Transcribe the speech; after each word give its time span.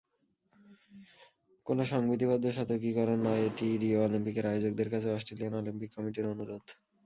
কোনো 1.65 1.83
সংবিধিবদ্ধ 1.91 2.45
সতর্কীকরণ 2.57 3.19
নয়, 3.25 3.41
এটি 3.47 3.67
রিও 3.81 3.99
অলিম্পিকের 4.03 4.45
আয়োজকদের 4.47 4.87
কাছে 4.93 5.07
অস্ট্রেলিয়ান 5.11 5.53
অলিম্পিক 5.55 5.89
কমিটির 5.95 6.31
অনুরোধ। 6.33 6.65